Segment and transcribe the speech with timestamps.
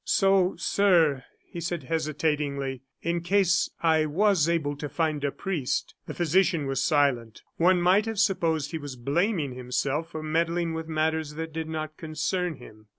[0.03, 6.15] "So, sir," he said, hesitatingly, "in case I was able to find a priest" The
[6.15, 7.43] physician was silent.
[7.57, 11.97] One might have supposed he was blaming himself for meddling with matters that did not
[11.97, 12.87] concern him.